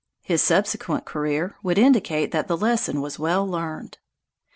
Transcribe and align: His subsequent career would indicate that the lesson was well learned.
His 0.23 0.41
subsequent 0.41 1.05
career 1.05 1.57
would 1.61 1.77
indicate 1.77 2.31
that 2.31 2.47
the 2.47 2.57
lesson 2.57 3.01
was 3.01 3.19
well 3.19 3.47
learned. 3.47 3.99